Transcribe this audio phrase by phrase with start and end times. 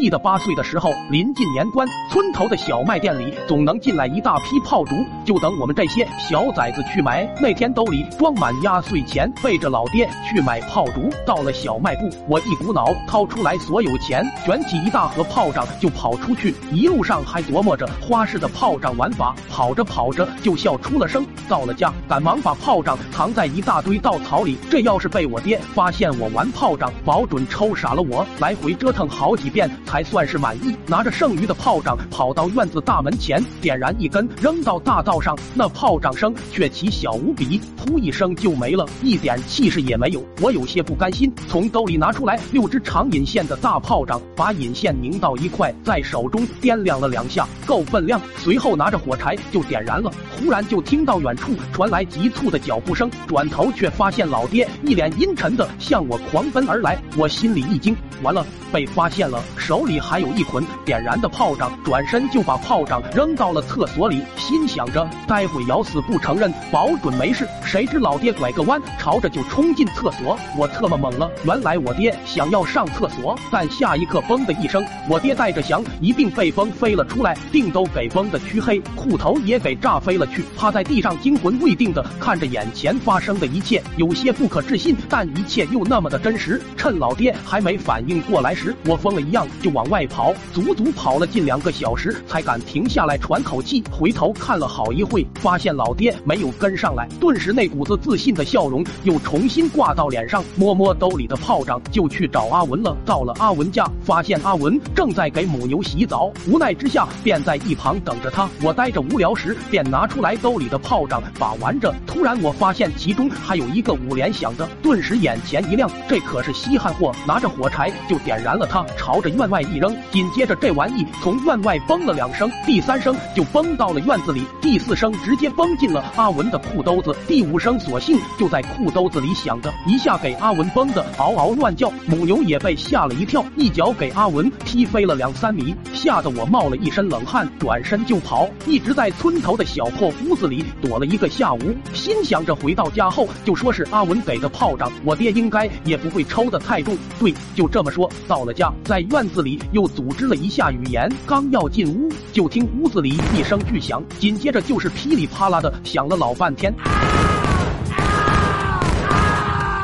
[0.00, 4.94] 记得八岁的时候，临近年关，村头的小卖店里总能进来一大批炮竹，
[5.26, 7.28] 就等我们这些小崽子去买。
[7.38, 11.10] 那天兜里装满压岁钱，背着老爹去买炮竹。
[11.26, 16.54] 到了小卖部，我一股脑掏出来所有钱，卷起一大盒炮仗就跑出去。
[16.72, 21.26] 一路上还琢磨着花式的炮仗玩法，跑着跑着就笑出了声。
[21.46, 28.26] 到了家，赶忙把炮仗藏在一大堆稻草里，这要是被我爹发现我玩炮仗，保准抽傻了我。
[28.38, 29.70] 来回折腾好几遍。
[29.90, 30.76] 才算是满意。
[30.86, 35.36] 拿着剩余的炮仗跑到院子大门前，点燃一根扔到大道上。
[35.52, 40.24] 那炮仗声却奇小无比，噗一声就没了，一点气势也没有。
[40.40, 48.20] 我有些不甘心，从兜里拿出来六支长引线的大炮仗，把引线拧到一块，在手中掂量了两下，够分量。
[48.38, 50.12] 随后拿着火柴就点燃了。
[50.38, 56.96] 忽然就听到远处传来急促的脚步声，转头却发现老爹一脸阴沉的向我狂奔而来。
[57.16, 59.79] 我心里一惊，完了，被发现了，手。
[59.80, 67.48] 手里还有一捆点燃的炮仗，转身就把炮仗扔到了厕所里，心想着待会咬死不承认，保准没事。
[67.64, 71.30] 谁知老爹拐个弯，朝着就冲进厕所，我特么懵了。
[71.44, 86.60] 原来我爹想要上厕所，但下一刻嘣的一声，我爹带着翔一并被风飞了出来，腚都给崩的黢黑，裤头也给炸飞了去，趴在地上惊魂未定的看着眼前发生的一切，有些不可置信，但一切又那么的真实。
[86.76, 89.69] 趁老爹还没反应过来时，我疯了一样就。
[89.72, 93.82] 往外跑，足足跑了近两个小时，才敢停下来喘口气。
[93.90, 100.42] 回头看了好一会，发现老爹没有跟上来，顿时那股子自信的笑容又重新挂到脸上。
[100.56, 102.96] 摸摸兜里的炮仗，就去找阿文了。
[103.04, 108.48] 到了阿文家，发现阿文正在给母牛洗澡，无奈之下便在一旁等着他。
[108.62, 111.94] 我呆着无聊时，便拿出来兜里的炮仗把玩着。
[112.06, 117.14] 突然我发现其中还有一个五连响的，顿时眼前一亮，这可是稀罕货。
[117.26, 119.59] 拿着火柴就点燃了它，朝着院外。
[119.62, 146.96] 一扔，紧接着这玩意从院外崩了两声，第三声就崩到了院子里，第四声直接崩进了阿文的裤兜子，第五声索性就在裤兜子里响着，一下给阿文崩的嗷嗷乱叫，母牛也被吓了一跳，一脚给阿文踢飞了两三米，吓得我冒了一身冷汗，转身就跑，一直在村头的小破屋子里躲了一个下午，心想着回到家后就说是阿文给的炮仗，我爹应该也不会抽的太重。
[147.18, 149.60] 对，就这么说，到了家，在院子里。
[149.72, 156.74] 又组织了一下语言，刚要进屋，就听屋子里一声巨响，紧接着就是噼里啪啦的响了老半天，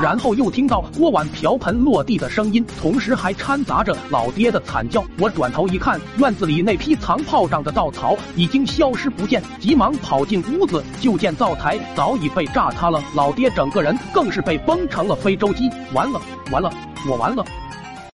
[0.00, 5.04] 然后又听到锅碗瓢盆落地的声音，同时还掺杂着老爹的惨叫。
[5.18, 15.68] 我转头一看，院子里那批藏炮仗的稻草已经消失不见，急忙跑进屋子，就见灶台早已被炸塌了，老爹整个人更是被崩成了非洲鸡。
[15.92, 16.20] 完了，
[16.52, 16.70] 完了，
[17.10, 17.44] 我完了。